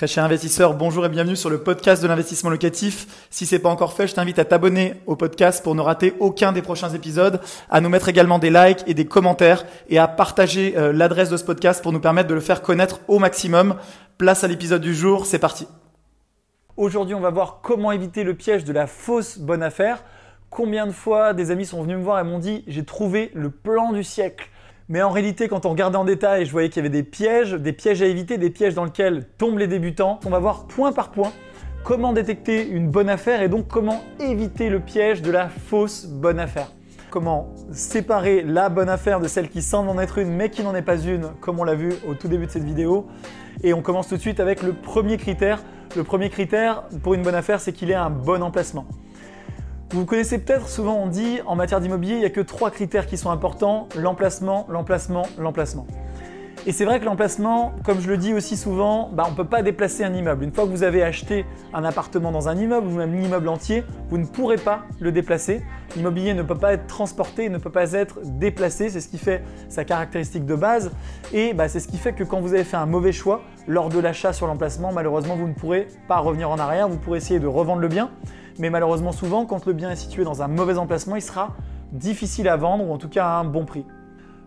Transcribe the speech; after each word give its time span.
Très 0.00 0.06
cher 0.06 0.24
investisseur, 0.24 0.72
bonjour 0.72 1.04
et 1.04 1.10
bienvenue 1.10 1.36
sur 1.36 1.50
le 1.50 1.58
podcast 1.58 2.02
de 2.02 2.08
l'investissement 2.08 2.48
locatif. 2.48 3.28
Si 3.28 3.44
c'est 3.44 3.58
pas 3.58 3.68
encore 3.68 3.92
fait, 3.92 4.06
je 4.06 4.14
t'invite 4.14 4.38
à 4.38 4.46
t'abonner 4.46 4.94
au 5.04 5.14
podcast 5.14 5.62
pour 5.62 5.74
ne 5.74 5.82
rater 5.82 6.14
aucun 6.20 6.52
des 6.52 6.62
prochains 6.62 6.88
épisodes, 6.88 7.38
à 7.68 7.82
nous 7.82 7.90
mettre 7.90 8.08
également 8.08 8.38
des 8.38 8.48
likes 8.48 8.82
et 8.86 8.94
des 8.94 9.04
commentaires 9.04 9.66
et 9.90 9.98
à 9.98 10.08
partager 10.08 10.72
euh, 10.78 10.94
l'adresse 10.94 11.28
de 11.28 11.36
ce 11.36 11.44
podcast 11.44 11.82
pour 11.82 11.92
nous 11.92 12.00
permettre 12.00 12.30
de 12.30 12.34
le 12.34 12.40
faire 12.40 12.62
connaître 12.62 13.00
au 13.08 13.18
maximum. 13.18 13.76
Place 14.16 14.42
à 14.42 14.48
l'épisode 14.48 14.80
du 14.80 14.94
jour, 14.94 15.26
c'est 15.26 15.38
parti. 15.38 15.68
Aujourd'hui, 16.78 17.14
on 17.14 17.20
va 17.20 17.28
voir 17.28 17.60
comment 17.62 17.92
éviter 17.92 18.24
le 18.24 18.32
piège 18.32 18.64
de 18.64 18.72
la 18.72 18.86
fausse 18.86 19.36
bonne 19.36 19.62
affaire. 19.62 20.02
Combien 20.48 20.86
de 20.86 20.92
fois 20.92 21.34
des 21.34 21.50
amis 21.50 21.66
sont 21.66 21.82
venus 21.82 21.98
me 21.98 22.02
voir 22.02 22.18
et 22.20 22.24
m'ont 22.24 22.38
dit 22.38 22.64
j'ai 22.68 22.86
trouvé 22.86 23.30
le 23.34 23.50
plan 23.50 23.92
du 23.92 24.02
siècle 24.02 24.48
mais 24.90 25.02
en 25.02 25.10
réalité, 25.10 25.46
quand 25.46 25.66
on 25.66 25.70
regardait 25.70 25.96
en 25.96 26.04
détail, 26.04 26.44
je 26.44 26.50
voyais 26.50 26.68
qu'il 26.68 26.78
y 26.78 26.80
avait 26.80 26.88
des 26.88 27.04
pièges, 27.04 27.52
des 27.52 27.72
pièges 27.72 28.02
à 28.02 28.06
éviter, 28.06 28.38
des 28.38 28.50
pièges 28.50 28.74
dans 28.74 28.84
lesquels 28.84 29.24
tombent 29.38 29.58
les 29.58 29.68
débutants. 29.68 30.18
On 30.26 30.30
va 30.30 30.40
voir 30.40 30.66
point 30.66 30.90
par 30.90 31.12
point 31.12 31.32
comment 31.84 32.12
détecter 32.12 32.68
une 32.68 32.88
bonne 32.90 33.08
affaire 33.08 33.40
et 33.40 33.48
donc 33.48 33.68
comment 33.68 34.02
éviter 34.18 34.68
le 34.68 34.80
piège 34.80 35.22
de 35.22 35.30
la 35.30 35.48
fausse 35.48 36.06
bonne 36.06 36.40
affaire. 36.40 36.72
Comment 37.08 37.54
séparer 37.70 38.42
la 38.42 38.68
bonne 38.68 38.88
affaire 38.88 39.20
de 39.20 39.28
celle 39.28 39.48
qui 39.48 39.62
semble 39.62 39.88
en 39.90 39.98
être 40.00 40.18
une 40.18 40.32
mais 40.32 40.50
qui 40.50 40.64
n'en 40.64 40.74
est 40.74 40.82
pas 40.82 40.98
une, 40.98 41.30
comme 41.40 41.60
on 41.60 41.64
l'a 41.64 41.76
vu 41.76 41.92
au 42.08 42.14
tout 42.14 42.26
début 42.26 42.46
de 42.46 42.50
cette 42.50 42.64
vidéo. 42.64 43.06
Et 43.62 43.72
on 43.72 43.82
commence 43.82 44.08
tout 44.08 44.16
de 44.16 44.20
suite 44.20 44.40
avec 44.40 44.60
le 44.60 44.72
premier 44.72 45.18
critère. 45.18 45.62
Le 45.96 46.02
premier 46.02 46.30
critère 46.30 46.82
pour 47.04 47.14
une 47.14 47.22
bonne 47.22 47.36
affaire, 47.36 47.60
c'est 47.60 47.72
qu'il 47.72 47.92
ait 47.92 47.94
un 47.94 48.10
bon 48.10 48.42
emplacement. 48.42 48.86
Vous 49.92 50.04
connaissez 50.04 50.38
peut-être, 50.38 50.68
souvent 50.68 50.94
on 50.94 51.08
dit 51.08 51.40
en 51.46 51.56
matière 51.56 51.80
d'immobilier, 51.80 52.14
il 52.14 52.20
n'y 52.20 52.24
a 52.24 52.30
que 52.30 52.40
trois 52.40 52.70
critères 52.70 53.08
qui 53.08 53.16
sont 53.16 53.30
importants, 53.30 53.88
l'emplacement, 53.96 54.64
l'emplacement, 54.68 55.26
l'emplacement. 55.36 55.84
Et 56.64 56.70
c'est 56.70 56.84
vrai 56.84 57.00
que 57.00 57.06
l'emplacement, 57.06 57.72
comme 57.84 58.00
je 58.00 58.08
le 58.08 58.16
dis 58.16 58.32
aussi 58.32 58.56
souvent, 58.56 59.10
bah, 59.12 59.24
on 59.26 59.32
ne 59.32 59.36
peut 59.36 59.46
pas 59.46 59.62
déplacer 59.62 60.04
un 60.04 60.14
immeuble. 60.14 60.44
Une 60.44 60.52
fois 60.52 60.64
que 60.64 60.70
vous 60.70 60.84
avez 60.84 61.02
acheté 61.02 61.44
un 61.74 61.82
appartement 61.82 62.30
dans 62.30 62.48
un 62.48 62.56
immeuble 62.56 62.86
ou 62.86 62.92
même 62.92 63.18
l'immeuble 63.18 63.48
entier, 63.48 63.82
vous 64.10 64.18
ne 64.18 64.26
pourrez 64.26 64.58
pas 64.58 64.82
le 65.00 65.10
déplacer. 65.10 65.60
L'immobilier 65.96 66.34
ne 66.34 66.42
peut 66.42 66.54
pas 66.54 66.72
être 66.72 66.86
transporté, 66.86 67.48
ne 67.48 67.58
peut 67.58 67.70
pas 67.70 67.92
être 67.92 68.20
déplacé, 68.22 68.90
c'est 68.90 69.00
ce 69.00 69.08
qui 69.08 69.18
fait 69.18 69.42
sa 69.68 69.84
caractéristique 69.84 70.46
de 70.46 70.54
base. 70.54 70.92
Et 71.32 71.52
bah, 71.52 71.68
c'est 71.68 71.80
ce 71.80 71.88
qui 71.88 71.98
fait 71.98 72.12
que 72.12 72.24
quand 72.24 72.40
vous 72.40 72.54
avez 72.54 72.64
fait 72.64 72.76
un 72.76 72.86
mauvais 72.86 73.12
choix 73.12 73.42
lors 73.66 73.88
de 73.88 73.98
l'achat 73.98 74.32
sur 74.32 74.46
l'emplacement, 74.46 74.92
malheureusement 74.92 75.36
vous 75.36 75.48
ne 75.48 75.54
pourrez 75.54 75.88
pas 76.08 76.18
revenir 76.18 76.50
en 76.50 76.58
arrière, 76.58 76.88
vous 76.88 76.98
pourrez 76.98 77.18
essayer 77.18 77.40
de 77.40 77.46
revendre 77.46 77.80
le 77.80 77.88
bien 77.88 78.10
mais 78.60 78.70
malheureusement 78.70 79.12
souvent 79.12 79.46
quand 79.46 79.66
le 79.66 79.72
bien 79.72 79.90
est 79.90 79.96
situé 79.96 80.22
dans 80.22 80.42
un 80.42 80.48
mauvais 80.48 80.78
emplacement, 80.78 81.16
il 81.16 81.22
sera 81.22 81.56
difficile 81.92 82.48
à 82.48 82.56
vendre 82.56 82.88
ou 82.88 82.92
en 82.92 82.98
tout 82.98 83.08
cas 83.08 83.26
à 83.26 83.38
un 83.40 83.44
bon 83.44 83.64
prix. 83.64 83.84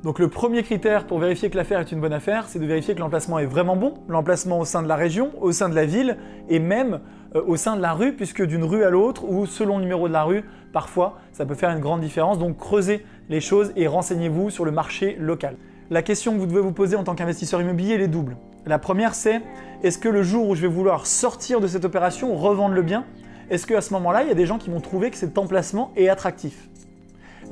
Donc 0.03 0.19
le 0.19 0.27
premier 0.27 0.63
critère 0.63 1.07
pour 1.07 1.19
vérifier 1.19 1.49
que 1.49 1.55
l'affaire 1.55 1.79
est 1.79 1.91
une 1.91 2.01
bonne 2.01 2.13
affaire, 2.13 2.47
c'est 2.47 2.59
de 2.59 2.65
vérifier 2.65 2.93
que 2.93 2.99
l'emplacement 2.99 3.39
est 3.39 3.45
vraiment 3.45 3.77
bon, 3.77 3.93
l'emplacement 4.09 4.59
au 4.59 4.65
sein 4.65 4.83
de 4.83 4.87
la 4.87 4.97
région, 4.97 5.31
au 5.41 5.51
sein 5.51 5.69
de 5.69 5.75
la 5.75 5.85
ville 5.85 6.17
et 6.49 6.59
même 6.59 6.99
au 7.39 7.55
sein 7.55 7.75
de 7.75 7.81
la 7.81 7.93
rue, 7.93 8.13
puisque 8.13 8.43
d'une 8.43 8.63
rue 8.63 8.83
à 8.83 8.89
l'autre 8.89 9.25
ou 9.25 9.45
selon 9.45 9.77
le 9.77 9.83
numéro 9.83 10.07
de 10.07 10.13
la 10.13 10.23
rue, 10.23 10.43
parfois 10.71 11.19
ça 11.31 11.45
peut 11.45 11.55
faire 11.55 11.69
une 11.69 11.79
grande 11.79 12.01
différence. 12.01 12.39
Donc 12.39 12.57
creusez 12.57 13.05
les 13.29 13.41
choses 13.41 13.71
et 13.75 13.87
renseignez-vous 13.87 14.49
sur 14.49 14.65
le 14.65 14.71
marché 14.71 15.17
local. 15.19 15.55
La 15.89 16.01
question 16.01 16.33
que 16.33 16.39
vous 16.39 16.45
devez 16.45 16.61
vous 16.61 16.71
poser 16.71 16.95
en 16.95 17.03
tant 17.03 17.15
qu'investisseur 17.15 17.61
immobilier, 17.61 17.95
elle 17.95 18.01
est 18.01 18.07
double. 18.07 18.37
La 18.65 18.79
première, 18.79 19.13
c'est 19.13 19.41
est-ce 19.83 19.97
que 19.97 20.09
le 20.09 20.23
jour 20.23 20.47
où 20.47 20.55
je 20.55 20.61
vais 20.61 20.67
vouloir 20.67 21.05
sortir 21.05 21.59
de 21.59 21.67
cette 21.67 21.85
opération, 21.85 22.35
revendre 22.35 22.73
le 22.73 22.81
bien, 22.81 23.05
est-ce 23.49 23.67
qu'à 23.67 23.81
ce, 23.81 23.93
moment-là, 23.93 24.23
il 24.23 24.29
y 24.29 24.31
a 24.31 24.35
des 24.35 24.45
gens 24.45 24.57
qui 24.57 24.69
vont 24.69 24.79
trouver 24.79 25.11
que 25.11 25.17
cet 25.17 25.37
emplacement 25.37 25.91
est 25.95 26.07
attractif? 26.07 26.69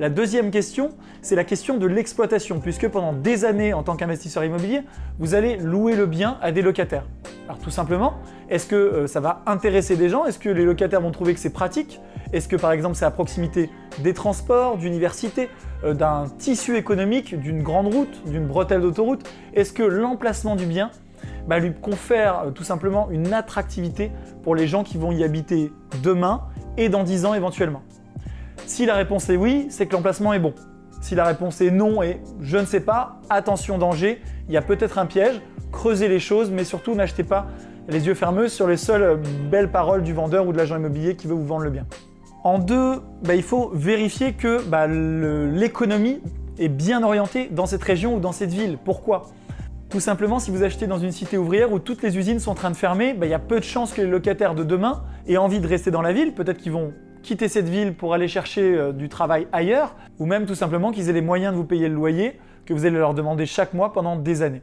La 0.01 0.09
deuxième 0.09 0.49
question, 0.49 0.89
c'est 1.21 1.35
la 1.35 1.43
question 1.43 1.77
de 1.77 1.85
l'exploitation, 1.85 2.59
puisque 2.59 2.87
pendant 2.87 3.13
des 3.13 3.45
années, 3.45 3.71
en 3.71 3.83
tant 3.83 3.95
qu'investisseur 3.95 4.43
immobilier, 4.43 4.81
vous 5.19 5.35
allez 5.35 5.57
louer 5.57 5.95
le 5.95 6.07
bien 6.07 6.39
à 6.41 6.51
des 6.51 6.63
locataires. 6.63 7.05
Alors 7.47 7.59
tout 7.59 7.69
simplement, 7.69 8.15
est-ce 8.49 8.65
que 8.65 8.75
euh, 8.75 9.05
ça 9.05 9.19
va 9.19 9.43
intéresser 9.45 9.97
des 9.97 10.09
gens? 10.09 10.25
Est-ce 10.25 10.39
que 10.39 10.49
les 10.49 10.65
locataires 10.65 11.01
vont 11.01 11.11
trouver 11.11 11.35
que 11.35 11.39
c'est 11.39 11.53
pratique? 11.53 12.01
Est-ce 12.33 12.47
que 12.47 12.55
par 12.55 12.71
exemple 12.71 12.95
c'est 12.95 13.05
à 13.05 13.11
proximité 13.11 13.69
des 13.99 14.15
transports, 14.15 14.77
d'universités, 14.77 15.49
euh, 15.83 15.93
d'un 15.93 16.25
tissu 16.39 16.77
économique, 16.77 17.39
d'une 17.39 17.61
grande 17.61 17.93
route, 17.93 18.23
d'une 18.25 18.47
bretelle 18.47 18.81
d'autoroute? 18.81 19.29
Est-ce 19.53 19.71
que 19.71 19.83
l'emplacement 19.83 20.55
du 20.55 20.65
bien 20.65 20.89
bah, 21.47 21.59
lui 21.59 21.73
confère 21.79 22.39
euh, 22.39 22.49
tout 22.49 22.63
simplement 22.63 23.07
une 23.11 23.33
attractivité 23.33 24.11
pour 24.41 24.55
les 24.55 24.67
gens 24.67 24.83
qui 24.83 24.97
vont 24.97 25.11
y 25.11 25.23
habiter 25.23 25.71
demain 26.01 26.41
et 26.75 26.89
dans 26.89 27.03
10 27.03 27.25
ans 27.25 27.35
éventuellement? 27.35 27.83
Si 28.71 28.85
la 28.85 28.95
réponse 28.95 29.29
est 29.29 29.35
oui, 29.35 29.67
c'est 29.69 29.85
que 29.85 29.91
l'emplacement 29.91 30.31
est 30.31 30.39
bon. 30.39 30.53
Si 31.01 31.13
la 31.13 31.25
réponse 31.25 31.59
est 31.59 31.71
non 31.71 32.01
et 32.01 32.21
je 32.39 32.55
ne 32.55 32.63
sais 32.63 32.79
pas, 32.79 33.19
attention 33.29 33.77
danger, 33.77 34.21
il 34.47 34.53
y 34.53 34.57
a 34.57 34.61
peut-être 34.61 34.97
un 34.97 35.05
piège, 35.05 35.41
creusez 35.73 36.07
les 36.07 36.19
choses, 36.19 36.51
mais 36.51 36.63
surtout 36.63 36.95
n'achetez 36.95 37.25
pas 37.25 37.47
les 37.89 38.07
yeux 38.07 38.13
fermeux 38.13 38.47
sur 38.47 38.67
les 38.67 38.77
seules 38.77 39.03
euh, 39.03 39.17
belles 39.51 39.71
paroles 39.71 40.03
du 40.03 40.13
vendeur 40.13 40.47
ou 40.47 40.53
de 40.53 40.57
l'agent 40.57 40.77
immobilier 40.77 41.17
qui 41.17 41.27
veut 41.27 41.33
vous 41.33 41.45
vendre 41.45 41.65
le 41.65 41.69
bien. 41.69 41.85
En 42.45 42.59
deux, 42.59 43.01
bah, 43.25 43.35
il 43.35 43.43
faut 43.43 43.71
vérifier 43.73 44.35
que 44.35 44.63
bah, 44.63 44.87
l'économie 44.87 46.21
est 46.57 46.69
bien 46.69 47.03
orientée 47.03 47.49
dans 47.51 47.65
cette 47.65 47.83
région 47.83 48.15
ou 48.15 48.19
dans 48.21 48.31
cette 48.31 48.53
ville. 48.53 48.77
Pourquoi? 48.85 49.23
Tout 49.89 49.99
simplement, 49.99 50.39
si 50.39 50.49
vous 50.49 50.63
achetez 50.63 50.87
dans 50.87 50.97
une 50.97 51.11
cité 51.11 51.37
ouvrière 51.37 51.73
où 51.73 51.79
toutes 51.79 52.01
les 52.03 52.17
usines 52.17 52.39
sont 52.39 52.51
en 52.51 52.55
train 52.55 52.71
de 52.71 52.77
fermer, 52.77 53.13
bah, 53.15 53.25
il 53.25 53.31
y 53.31 53.33
a 53.33 53.39
peu 53.39 53.59
de 53.59 53.65
chances 53.65 53.91
que 53.91 53.99
les 53.99 54.07
locataires 54.07 54.55
de 54.55 54.63
demain 54.63 55.03
aient 55.27 55.35
envie 55.35 55.59
de 55.59 55.67
rester 55.67 55.91
dans 55.91 56.01
la 56.01 56.13
ville. 56.13 56.33
Peut-être 56.33 56.59
qu'ils 56.59 56.71
vont 56.71 56.93
quitter 57.21 57.47
cette 57.47 57.69
ville 57.69 57.93
pour 57.93 58.13
aller 58.13 58.27
chercher 58.27 58.61
euh, 58.61 58.91
du 58.91 59.09
travail 59.09 59.47
ailleurs, 59.51 59.95
ou 60.19 60.25
même 60.25 60.45
tout 60.45 60.55
simplement 60.55 60.91
qu'ils 60.91 61.09
aient 61.09 61.13
les 61.13 61.21
moyens 61.21 61.53
de 61.53 61.57
vous 61.57 61.65
payer 61.65 61.89
le 61.89 61.95
loyer 61.95 62.39
que 62.65 62.73
vous 62.73 62.85
allez 62.85 62.97
leur 62.97 63.13
demander 63.13 63.45
chaque 63.45 63.73
mois 63.73 63.93
pendant 63.93 64.15
des 64.15 64.41
années. 64.41 64.61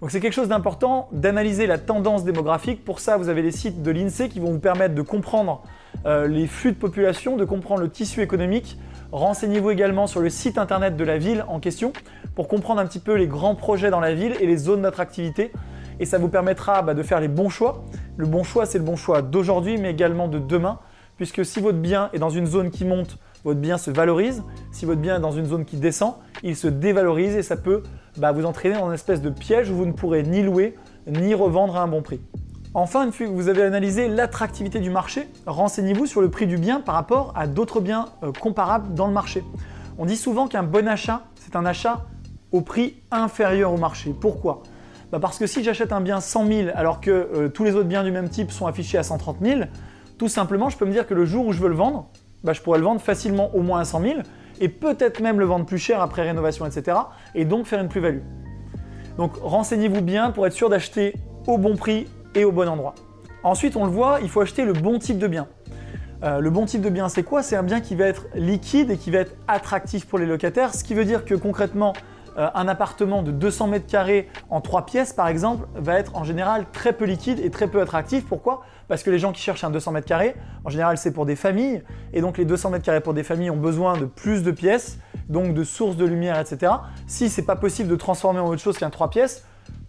Donc 0.00 0.10
c'est 0.10 0.20
quelque 0.20 0.32
chose 0.32 0.48
d'important 0.48 1.08
d'analyser 1.12 1.66
la 1.66 1.76
tendance 1.76 2.24
démographique. 2.24 2.84
Pour 2.84 3.00
ça, 3.00 3.18
vous 3.18 3.28
avez 3.28 3.42
les 3.42 3.50
sites 3.50 3.82
de 3.82 3.90
l'INSEE 3.90 4.30
qui 4.30 4.40
vont 4.40 4.52
vous 4.52 4.58
permettre 4.58 4.94
de 4.94 5.02
comprendre 5.02 5.62
euh, 6.06 6.26
les 6.26 6.46
flux 6.46 6.72
de 6.72 6.78
population, 6.78 7.36
de 7.36 7.44
comprendre 7.44 7.82
le 7.82 7.90
tissu 7.90 8.22
économique, 8.22 8.78
Renseignez-vous 9.12 9.70
également 9.70 10.06
sur 10.06 10.20
le 10.20 10.30
site 10.30 10.56
internet 10.56 10.96
de 10.96 11.02
la 11.02 11.18
ville 11.18 11.44
en 11.48 11.58
question 11.58 11.92
pour 12.36 12.46
comprendre 12.46 12.80
un 12.80 12.86
petit 12.86 13.00
peu 13.00 13.14
les 13.14 13.26
grands 13.26 13.56
projets 13.56 13.90
dans 13.90 13.98
la 13.98 14.14
ville 14.14 14.36
et 14.38 14.46
les 14.46 14.56
zones 14.56 14.82
d'attractivité. 14.82 15.50
Et 15.98 16.06
ça 16.06 16.18
vous 16.18 16.28
permettra 16.28 16.82
bah, 16.82 16.94
de 16.94 17.02
faire 17.02 17.18
les 17.18 17.26
bons 17.26 17.48
choix. 17.48 17.82
Le 18.16 18.26
bon 18.26 18.44
choix, 18.44 18.66
c'est 18.66 18.78
le 18.78 18.84
bon 18.84 18.94
choix 18.94 19.20
d'aujourd'hui, 19.20 19.78
mais 19.78 19.90
également 19.90 20.28
de 20.28 20.38
demain. 20.38 20.78
Puisque 21.20 21.44
si 21.44 21.60
votre 21.60 21.76
bien 21.76 22.08
est 22.14 22.18
dans 22.18 22.30
une 22.30 22.46
zone 22.46 22.70
qui 22.70 22.86
monte, 22.86 23.18
votre 23.44 23.60
bien 23.60 23.76
se 23.76 23.90
valorise. 23.90 24.42
Si 24.72 24.86
votre 24.86 25.02
bien 25.02 25.18
est 25.18 25.20
dans 25.20 25.32
une 25.32 25.44
zone 25.44 25.66
qui 25.66 25.76
descend, 25.76 26.14
il 26.42 26.56
se 26.56 26.66
dévalorise 26.66 27.36
et 27.36 27.42
ça 27.42 27.58
peut 27.58 27.82
bah, 28.16 28.32
vous 28.32 28.46
entraîner 28.46 28.76
dans 28.76 28.86
une 28.86 28.94
espèce 28.94 29.20
de 29.20 29.28
piège 29.28 29.68
où 29.68 29.76
vous 29.76 29.84
ne 29.84 29.92
pourrez 29.92 30.22
ni 30.22 30.42
louer 30.42 30.78
ni 31.06 31.34
revendre 31.34 31.76
à 31.76 31.82
un 31.82 31.88
bon 31.88 32.00
prix. 32.00 32.22
Enfin, 32.72 33.04
une 33.04 33.12
fois 33.12 33.26
que 33.26 33.32
vous 33.32 33.48
avez 33.48 33.60
analysé 33.60 34.08
l'attractivité 34.08 34.80
du 34.80 34.88
marché, 34.88 35.28
renseignez-vous 35.44 36.06
sur 36.06 36.22
le 36.22 36.30
prix 36.30 36.46
du 36.46 36.56
bien 36.56 36.80
par 36.80 36.94
rapport 36.94 37.34
à 37.36 37.46
d'autres 37.46 37.82
biens 37.82 38.06
euh, 38.22 38.32
comparables 38.32 38.94
dans 38.94 39.06
le 39.06 39.12
marché. 39.12 39.44
On 39.98 40.06
dit 40.06 40.16
souvent 40.16 40.48
qu'un 40.48 40.62
bon 40.62 40.88
achat, 40.88 41.24
c'est 41.34 41.54
un 41.54 41.66
achat 41.66 42.06
au 42.50 42.62
prix 42.62 42.96
inférieur 43.10 43.74
au 43.74 43.76
marché. 43.76 44.14
Pourquoi? 44.18 44.62
Bah, 45.12 45.18
Parce 45.20 45.38
que 45.38 45.46
si 45.46 45.62
j'achète 45.62 45.92
un 45.92 46.00
bien 46.00 46.22
100 46.22 46.46
000 46.46 46.68
alors 46.74 47.02
que 47.02 47.10
euh, 47.10 47.48
tous 47.50 47.64
les 47.64 47.74
autres 47.74 47.88
biens 47.88 48.04
du 48.04 48.10
même 48.10 48.30
type 48.30 48.50
sont 48.52 48.66
affichés 48.66 48.96
à 48.96 49.02
130 49.02 49.36
000, 49.42 49.60
tout 50.20 50.28
simplement, 50.28 50.68
je 50.68 50.76
peux 50.76 50.84
me 50.84 50.92
dire 50.92 51.06
que 51.06 51.14
le 51.14 51.24
jour 51.24 51.46
où 51.46 51.52
je 51.54 51.60
veux 51.60 51.70
le 51.70 51.74
vendre, 51.74 52.10
bah, 52.44 52.52
je 52.52 52.60
pourrais 52.60 52.78
le 52.78 52.84
vendre 52.84 53.00
facilement 53.00 53.54
au 53.54 53.62
moins 53.62 53.80
à 53.80 53.86
100 53.86 54.02
000 54.02 54.14
et 54.60 54.68
peut-être 54.68 55.20
même 55.20 55.40
le 55.40 55.46
vendre 55.46 55.64
plus 55.64 55.78
cher 55.78 56.02
après 56.02 56.20
rénovation, 56.20 56.66
etc. 56.66 56.94
et 57.34 57.46
donc 57.46 57.64
faire 57.64 57.80
une 57.80 57.88
plus-value. 57.88 58.20
Donc 59.16 59.32
renseignez-vous 59.40 60.02
bien 60.02 60.30
pour 60.30 60.46
être 60.46 60.52
sûr 60.52 60.68
d'acheter 60.68 61.14
au 61.46 61.56
bon 61.56 61.74
prix 61.74 62.06
et 62.34 62.44
au 62.44 62.52
bon 62.52 62.68
endroit. 62.68 62.94
Ensuite, 63.44 63.76
on 63.76 63.86
le 63.86 63.90
voit, 63.90 64.18
il 64.20 64.28
faut 64.28 64.42
acheter 64.42 64.66
le 64.66 64.74
bon 64.74 64.98
type 64.98 65.16
de 65.16 65.26
bien. 65.26 65.48
Euh, 66.22 66.40
le 66.40 66.50
bon 66.50 66.66
type 66.66 66.82
de 66.82 66.90
bien, 66.90 67.08
c'est 67.08 67.22
quoi? 67.22 67.42
C'est 67.42 67.56
un 67.56 67.62
bien 67.62 67.80
qui 67.80 67.94
va 67.94 68.04
être 68.04 68.26
liquide 68.34 68.90
et 68.90 68.98
qui 68.98 69.10
va 69.10 69.20
être 69.20 69.34
attractif 69.48 70.06
pour 70.06 70.18
les 70.18 70.26
locataires, 70.26 70.74
ce 70.74 70.84
qui 70.84 70.92
veut 70.92 71.06
dire 71.06 71.24
que 71.24 71.34
concrètement, 71.34 71.94
un 72.36 72.68
appartement 72.68 73.22
de 73.22 73.30
200 73.30 73.68
mètres 73.68 73.86
carrés 73.86 74.28
en 74.48 74.60
3 74.60 74.86
pièces, 74.86 75.12
par 75.12 75.28
exemple, 75.28 75.66
va 75.74 75.98
être 75.98 76.16
en 76.16 76.24
général 76.24 76.66
très 76.72 76.92
peu 76.92 77.04
liquide 77.04 77.40
et 77.40 77.50
très 77.50 77.68
peu 77.68 77.80
attractif. 77.80 78.26
Pourquoi? 78.26 78.62
Parce 78.88 79.02
que 79.02 79.10
les 79.10 79.18
gens 79.18 79.32
qui 79.32 79.40
cherchent 79.40 79.64
un 79.64 79.70
200 79.70 79.92
mètres 79.92 80.06
carrés, 80.06 80.34
en 80.64 80.70
général, 80.70 80.98
c'est 80.98 81.12
pour 81.12 81.26
des 81.26 81.36
familles, 81.36 81.82
et 82.12 82.20
donc 82.20 82.38
les 82.38 82.44
200 82.44 82.70
mètres 82.70 82.84
carrés 82.84 83.00
pour 83.00 83.14
des 83.14 83.22
familles 83.22 83.50
ont 83.50 83.56
besoin 83.56 83.96
de 83.96 84.04
plus 84.04 84.42
de 84.42 84.50
pièces, 84.50 84.98
donc 85.28 85.54
de 85.54 85.64
sources 85.64 85.96
de 85.96 86.04
lumière, 86.04 86.38
etc. 86.38 86.72
Si 87.06 87.28
c'est 87.28 87.44
pas 87.44 87.56
possible 87.56 87.88
de 87.88 87.96
transformer 87.96 88.40
en 88.40 88.46
autre 88.48 88.60
chose 88.60 88.78
qu'un 88.78 88.90
3 88.90 89.10
pièces, 89.10 89.44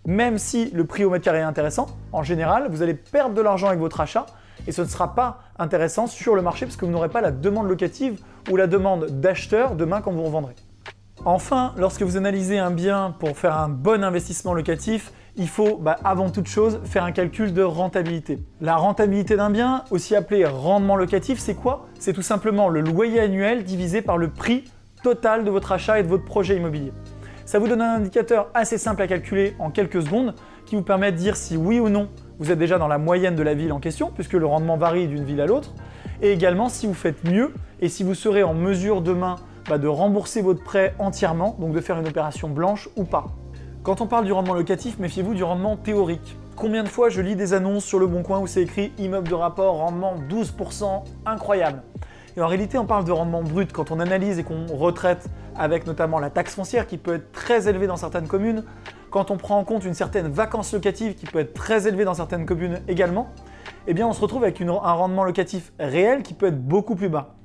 même 0.05 0.37
si 0.37 0.71
le 0.71 0.85
prix 0.85 1.03
au 1.03 1.09
mètre 1.09 1.25
carré 1.25 1.39
est 1.39 1.43
intéressant, 1.43 1.87
en 2.11 2.23
général, 2.23 2.67
vous 2.69 2.81
allez 2.81 2.93
perdre 2.93 3.35
de 3.35 3.41
l'argent 3.41 3.67
avec 3.67 3.79
votre 3.79 4.01
achat 4.01 4.25
et 4.67 4.71
ce 4.71 4.81
ne 4.81 4.87
sera 4.87 5.15
pas 5.15 5.39
intéressant 5.57 6.07
sur 6.07 6.35
le 6.35 6.41
marché 6.41 6.65
parce 6.65 6.75
que 6.75 6.85
vous 6.85 6.91
n'aurez 6.91 7.09
pas 7.09 7.21
la 7.21 7.31
demande 7.31 7.67
locative 7.67 8.19
ou 8.51 8.57
la 8.57 8.67
demande 8.67 9.05
d'acheteur 9.21 9.75
demain 9.75 10.01
quand 10.01 10.11
vous 10.11 10.23
revendrez. 10.23 10.55
Enfin, 11.23 11.73
lorsque 11.77 12.01
vous 12.01 12.17
analysez 12.17 12.57
un 12.57 12.71
bien 12.71 13.13
pour 13.19 13.37
faire 13.37 13.55
un 13.55 13.69
bon 13.69 14.03
investissement 14.03 14.55
locatif, 14.55 15.13
il 15.35 15.47
faut 15.47 15.77
bah, 15.77 15.97
avant 16.03 16.31
toute 16.31 16.47
chose 16.47 16.79
faire 16.83 17.03
un 17.03 17.11
calcul 17.11 17.53
de 17.53 17.61
rentabilité. 17.61 18.39
La 18.59 18.75
rentabilité 18.75 19.35
d'un 19.35 19.51
bien, 19.51 19.83
aussi 19.91 20.15
appelé 20.15 20.45
rendement 20.45 20.95
locatif, 20.95 21.37
c'est 21.37 21.53
quoi? 21.53 21.85
C'est 21.99 22.13
tout 22.13 22.23
simplement 22.23 22.69
le 22.69 22.81
loyer 22.81 23.19
annuel 23.19 23.63
divisé 23.63 24.01
par 24.01 24.17
le 24.17 24.29
prix 24.31 24.63
total 25.03 25.43
de 25.43 25.51
votre 25.51 25.71
achat 25.71 25.99
et 25.99 26.03
de 26.03 26.07
votre 26.07 26.25
projet 26.25 26.55
immobilier. 26.55 26.91
Ça 27.45 27.59
vous 27.59 27.67
donne 27.67 27.83
un 27.83 27.97
indicateur 27.97 28.49
assez 28.55 28.79
simple 28.79 29.03
à 29.03 29.07
calculer 29.07 29.55
en 29.59 29.69
quelques 29.69 30.01
secondes 30.01 30.33
qui 30.65 30.75
vous 30.75 30.81
permet 30.81 31.11
de 31.11 31.17
dire 31.17 31.35
si 31.35 31.55
oui 31.55 31.79
ou 31.79 31.89
non 31.89 32.09
vous 32.39 32.49
êtes 32.49 32.57
déjà 32.57 32.79
dans 32.79 32.87
la 32.87 32.97
moyenne 32.97 33.35
de 33.35 33.43
la 33.43 33.53
ville 33.53 33.73
en 33.73 33.79
question, 33.79 34.09
puisque 34.11 34.33
le 34.33 34.47
rendement 34.47 34.75
varie 34.75 35.07
d'une 35.07 35.23
ville 35.23 35.41
à 35.41 35.45
l'autre. 35.45 35.75
Et 36.23 36.31
également 36.31 36.67
si 36.67 36.87
vous 36.87 36.95
faites 36.95 37.23
mieux 37.23 37.53
et 37.79 37.89
si 37.89 38.03
vous 38.03 38.15
serez 38.15 38.41
en 38.41 38.55
mesure 38.55 39.01
demain 39.01 39.35
de 39.69 39.87
rembourser 39.87 40.41
votre 40.41 40.63
prêt 40.63 40.93
entièrement, 40.99 41.55
donc 41.59 41.73
de 41.73 41.81
faire 41.81 41.99
une 41.99 42.07
opération 42.07 42.49
blanche 42.49 42.89
ou 42.95 43.03
pas. 43.03 43.27
Quand 43.83 44.01
on 44.01 44.07
parle 44.07 44.25
du 44.25 44.31
rendement 44.31 44.53
locatif, 44.53 44.99
méfiez-vous 44.99 45.33
du 45.33 45.43
rendement 45.43 45.77
théorique. 45.77 46.37
Combien 46.55 46.83
de 46.83 46.89
fois 46.89 47.09
je 47.09 47.21
lis 47.21 47.35
des 47.35 47.53
annonces 47.53 47.85
sur 47.85 47.97
le 47.99 48.05
bon 48.05 48.21
coin 48.21 48.39
où 48.39 48.47
c'est 48.47 48.61
écrit 48.61 48.91
immeuble 48.99 49.27
de 49.27 49.33
rapport, 49.33 49.77
rendement 49.77 50.15
12%, 50.29 51.03
incroyable. 51.25 51.81
Et 52.37 52.41
en 52.41 52.47
réalité, 52.47 52.77
on 52.77 52.85
parle 52.85 53.05
de 53.05 53.11
rendement 53.11 53.41
brut 53.41 53.71
quand 53.73 53.91
on 53.91 53.99
analyse 53.99 54.39
et 54.39 54.43
qu'on 54.43 54.67
retraite 54.67 55.27
avec 55.55 55.85
notamment 55.87 56.19
la 56.19 56.29
taxe 56.29 56.55
foncière 56.55 56.87
qui 56.87 56.97
peut 56.97 57.15
être 57.15 57.31
très 57.31 57.67
élevée 57.67 57.87
dans 57.87 57.97
certaines 57.97 58.27
communes, 58.27 58.63
quand 59.09 59.31
on 59.31 59.37
prend 59.37 59.57
en 59.57 59.63
compte 59.63 59.83
une 59.83 59.93
certaine 59.93 60.27
vacance 60.27 60.73
locative 60.73 61.15
qui 61.15 61.25
peut 61.25 61.39
être 61.39 61.53
très 61.53 61.87
élevée 61.87 62.05
dans 62.05 62.13
certaines 62.13 62.45
communes 62.45 62.79
également, 62.87 63.29
eh 63.87 63.93
bien 63.93 64.07
on 64.07 64.13
se 64.13 64.21
retrouve 64.21 64.43
avec 64.43 64.61
un 64.61 64.71
rendement 64.71 65.23
locatif 65.23 65.73
réel 65.79 66.23
qui 66.23 66.33
peut 66.33 66.47
être 66.47 66.61
beaucoup 66.61 66.95
plus 66.95 67.09
bas. 67.09 67.35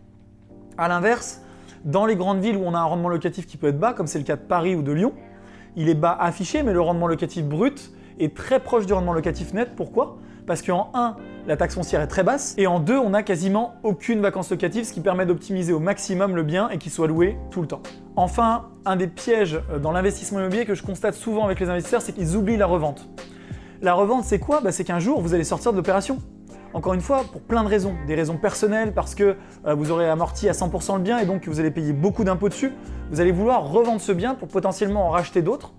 A 0.78 0.86
l'inverse, 0.88 1.40
dans 1.86 2.04
les 2.04 2.16
grandes 2.16 2.40
villes 2.40 2.56
où 2.56 2.64
on 2.64 2.74
a 2.74 2.78
un 2.78 2.84
rendement 2.84 3.08
locatif 3.08 3.46
qui 3.46 3.56
peut 3.56 3.68
être 3.68 3.78
bas, 3.78 3.94
comme 3.94 4.08
c'est 4.08 4.18
le 4.18 4.24
cas 4.24 4.36
de 4.36 4.42
Paris 4.42 4.74
ou 4.74 4.82
de 4.82 4.92
Lyon, 4.92 5.12
il 5.76 5.88
est 5.88 5.94
bas 5.94 6.16
affiché, 6.18 6.62
mais 6.62 6.72
le 6.72 6.80
rendement 6.80 7.06
locatif 7.06 7.44
brut 7.44 7.92
est 8.18 8.36
très 8.36 8.60
proche 8.60 8.86
du 8.86 8.92
rendement 8.92 9.12
locatif 9.12 9.54
net. 9.54 9.70
Pourquoi? 9.76 10.18
Parce 10.46 10.62
qu'en 10.62 10.90
1, 10.94 11.16
la 11.46 11.56
taxe 11.56 11.74
foncière 11.74 12.00
est 12.00 12.06
très 12.06 12.22
basse, 12.22 12.54
et 12.56 12.66
en 12.66 12.80
2, 12.80 12.96
on 12.98 13.10
n'a 13.10 13.22
quasiment 13.22 13.74
aucune 13.82 14.20
vacance 14.20 14.50
locative, 14.50 14.84
ce 14.84 14.92
qui 14.92 15.00
permet 15.00 15.26
d'optimiser 15.26 15.72
au 15.72 15.80
maximum 15.80 16.34
le 16.36 16.42
bien 16.42 16.68
et 16.70 16.78
qu'il 16.78 16.92
soit 16.92 17.08
loué 17.08 17.36
tout 17.50 17.62
le 17.62 17.68
temps. 17.68 17.82
Enfin, 18.16 18.66
un 18.84 18.96
des 18.96 19.08
pièges 19.08 19.60
dans 19.82 19.92
l'investissement 19.92 20.38
immobilier 20.40 20.64
que 20.64 20.74
je 20.74 20.82
constate 20.82 21.14
souvent 21.14 21.44
avec 21.44 21.60
les 21.60 21.68
investisseurs, 21.68 22.02
c'est 22.02 22.12
qu'ils 22.12 22.36
oublient 22.36 22.56
la 22.56 22.66
revente. 22.66 23.08
La 23.82 23.94
revente, 23.94 24.24
c'est 24.24 24.38
quoi? 24.38 24.60
Bah, 24.60 24.72
C'est 24.72 24.84
qu'un 24.84 24.98
jour, 24.98 25.20
vous 25.20 25.34
allez 25.34 25.44
sortir 25.44 25.72
de 25.72 25.76
l'opération. 25.76 26.18
Encore 26.76 26.92
une 26.92 27.00
fois, 27.00 27.24
pour 27.32 27.40
plein 27.40 27.64
de 27.64 27.70
raisons. 27.70 27.94
Des 28.06 28.14
raisons 28.14 28.36
personnelles, 28.36 28.92
parce 28.92 29.14
que 29.14 29.36
euh, 29.66 29.72
vous 29.72 29.90
aurez 29.90 30.10
amorti 30.10 30.46
à 30.46 30.52
100% 30.52 30.96
le 30.96 31.02
bien 31.02 31.18
et 31.18 31.24
donc 31.24 31.48
vous 31.48 31.58
allez 31.58 31.70
payer 31.70 31.94
beaucoup 31.94 32.22
d'impôts 32.22 32.50
dessus. 32.50 32.70
Vous 33.10 33.18
allez 33.18 33.32
vouloir 33.32 33.70
revendre 33.70 33.98
ce 33.98 34.12
bien 34.12 34.34
pour 34.34 34.48
potentiellement 34.48 35.06
en 35.06 35.08
racheter 35.08 35.40
d'autres. 35.40 35.72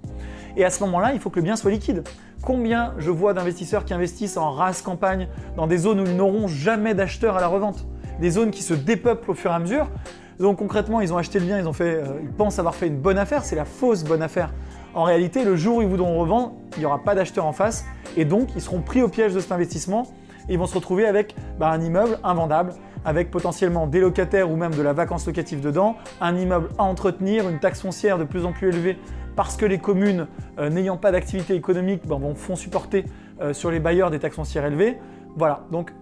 Et 0.55 0.65
à 0.65 0.71
ce 0.71 0.83
moment-là, 0.85 1.13
il 1.13 1.19
faut 1.19 1.29
que 1.29 1.35
le 1.35 1.43
bien 1.43 1.55
soit 1.55 1.69
liquide. 1.69 2.03
Combien 2.41 2.95
je 2.97 3.11
vois 3.11 3.35
d'investisseurs 3.35 3.85
qui 3.85 3.93
investissent 3.93 4.37
en 4.37 4.49
race 4.49 4.81
campagne 4.81 5.27
dans 5.55 5.67
des 5.67 5.77
zones 5.77 5.99
où 5.99 6.03
ils 6.03 6.15
n'auront 6.15 6.47
jamais 6.47 6.95
d'acheteurs 6.95 7.37
à 7.37 7.41
la 7.41 7.47
revente? 7.47 7.85
Des 8.19 8.31
zones 8.31 8.49
qui 8.49 8.63
se 8.63 8.73
dépeuplent 8.73 9.29
au 9.29 9.35
fur 9.35 9.51
et 9.51 9.53
à 9.53 9.59
mesure. 9.59 9.91
Donc 10.39 10.57
concrètement, 10.57 10.99
ils 10.99 11.13
ont 11.13 11.17
acheté 11.17 11.37
le 11.37 11.45
bien, 11.45 11.59
ils, 11.59 11.67
euh, 11.81 12.05
ils 12.23 12.31
pensent 12.31 12.57
avoir 12.57 12.73
fait 12.73 12.87
une 12.87 12.97
bonne 12.97 13.19
affaire, 13.19 13.45
c'est 13.45 13.55
la 13.55 13.65
fausse 13.65 14.03
bonne 14.03 14.23
affaire. 14.23 14.51
En 14.95 15.03
réalité, 15.03 15.43
le 15.43 15.55
jour 15.55 15.77
où 15.77 15.81
ils 15.83 15.87
voudront 15.87 16.17
revendre, 16.17 16.53
il 16.75 16.79
n'y 16.79 16.85
aura 16.85 17.03
pas 17.03 17.13
d'acheteurs 17.13 17.45
en 17.45 17.53
face 17.53 17.85
et 18.15 18.25
donc 18.25 18.49
ils 18.55 18.63
seront 18.63 18.81
pris 18.81 19.03
au 19.03 19.09
piège 19.09 19.35
de 19.35 19.39
cet 19.39 19.51
investissement 19.51 20.07
et 20.49 20.53
ils 20.53 20.59
vont 20.59 20.67
se 20.67 20.75
retrouver 20.75 21.05
avec 21.05 21.35
bah, 21.59 21.69
un 21.69 21.81
immeuble 21.81 22.19
invendable, 22.23 22.73
avec 23.05 23.31
potentiellement 23.31 23.87
des 23.87 23.99
locataires 23.99 24.51
ou 24.51 24.55
même 24.55 24.73
de 24.73 24.81
la 24.81 24.93
vacance 24.93 25.25
locative 25.25 25.61
dedans, 25.61 25.95
un 26.19 26.35
immeuble 26.35 26.69
à 26.77 26.83
entretenir, 26.83 27.47
une 27.47 27.59
taxe 27.59 27.81
foncière 27.81 28.17
de 28.17 28.23
plus 28.23 28.45
en 28.45 28.51
plus 28.51 28.69
élevée 28.69 28.97
parce 29.37 29.55
que 29.55 29.65
les 29.65 29.77
communes 29.77 30.27
euh, 30.57 30.69
n'ayant 30.69 30.97
pas 30.97 31.11
d'activité 31.11 31.53
économique 31.53 32.01
ben, 32.05 32.17
vont, 32.17 32.35
font 32.35 32.57
supporter 32.57 33.05
euh, 33.39 33.53
sur 33.53 33.71
les 33.71 33.79
bailleurs 33.79 34.09
des 34.09 34.19
taxes 34.19 34.35
foncières 34.35 34.65
élevées. 34.65 34.97
Voilà, 35.37 35.61
donc 35.71 35.93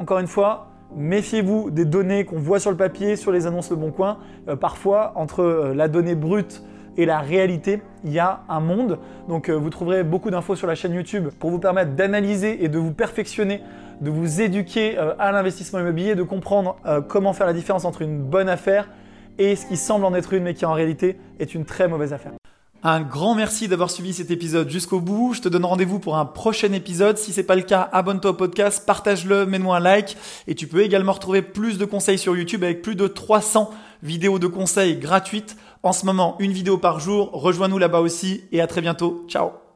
encore 0.00 0.18
une 0.18 0.26
fois, 0.26 0.72
méfiez-vous 0.96 1.70
des 1.70 1.84
données 1.84 2.24
qu'on 2.24 2.40
voit 2.40 2.58
sur 2.58 2.72
le 2.72 2.76
papier, 2.76 3.14
sur 3.14 3.30
les 3.30 3.46
annonces 3.46 3.70
Le 3.70 3.76
Bon 3.76 3.92
Coin. 3.92 4.18
Euh, 4.48 4.56
parfois, 4.56 5.12
entre 5.14 5.72
la 5.74 5.86
donnée 5.86 6.16
brute 6.16 6.64
et 6.96 7.06
la 7.06 7.20
réalité, 7.20 7.80
il 8.04 8.12
y 8.12 8.18
a 8.18 8.40
un 8.48 8.58
monde. 8.58 8.98
Donc 9.28 9.48
vous 9.48 9.70
trouverez 9.70 10.02
beaucoup 10.02 10.30
d'infos 10.30 10.56
sur 10.56 10.66
la 10.66 10.74
chaîne 10.74 10.92
YouTube 10.92 11.28
pour 11.38 11.50
vous 11.50 11.60
permettre 11.60 11.92
d'analyser 11.92 12.64
et 12.64 12.68
de 12.68 12.78
vous 12.78 12.92
perfectionner, 12.92 13.62
de 14.00 14.10
vous 14.10 14.40
éduquer 14.40 14.96
à 14.96 15.32
l'investissement 15.32 15.78
immobilier, 15.78 16.14
de 16.14 16.22
comprendre 16.22 16.76
comment 17.08 17.32
faire 17.32 17.46
la 17.46 17.52
différence 17.52 17.84
entre 17.84 18.02
une 18.02 18.22
bonne 18.22 18.48
affaire 18.48 18.88
et 19.38 19.56
ce 19.56 19.66
qui 19.66 19.76
semble 19.76 20.04
en 20.04 20.14
être 20.14 20.32
une 20.32 20.44
mais 20.44 20.54
qui 20.54 20.64
en 20.64 20.72
réalité 20.72 21.18
est 21.38 21.54
une 21.54 21.64
très 21.64 21.88
mauvaise 21.88 22.12
affaire. 22.12 22.32
Un 22.82 23.02
grand 23.02 23.34
merci 23.34 23.68
d'avoir 23.68 23.90
suivi 23.90 24.14
cet 24.14 24.30
épisode 24.30 24.70
jusqu'au 24.70 25.00
bout. 25.00 25.34
Je 25.34 25.42
te 25.42 25.50
donne 25.50 25.66
rendez-vous 25.66 25.98
pour 25.98 26.16
un 26.16 26.24
prochain 26.24 26.72
épisode. 26.72 27.18
Si 27.18 27.34
c'est 27.34 27.42
pas 27.42 27.54
le 27.54 27.60
cas, 27.60 27.90
abonne-toi 27.92 28.30
au 28.30 28.34
podcast, 28.34 28.86
partage-le, 28.86 29.44
mets-moi 29.44 29.76
un 29.76 29.80
like. 29.80 30.16
Et 30.46 30.54
tu 30.54 30.66
peux 30.66 30.80
également 30.82 31.12
retrouver 31.12 31.42
plus 31.42 31.76
de 31.76 31.84
conseils 31.84 32.16
sur 32.16 32.34
YouTube 32.34 32.64
avec 32.64 32.80
plus 32.80 32.94
de 32.94 33.06
300 33.06 33.70
vidéos 34.02 34.38
de 34.38 34.46
conseils 34.46 34.96
gratuites. 34.96 35.58
En 35.82 35.92
ce 35.92 36.06
moment, 36.06 36.36
une 36.38 36.52
vidéo 36.52 36.78
par 36.78 37.00
jour. 37.00 37.30
Rejoins-nous 37.34 37.78
là-bas 37.78 38.00
aussi 38.00 38.44
et 38.50 38.62
à 38.62 38.66
très 38.66 38.80
bientôt. 38.80 39.26
Ciao 39.28 39.69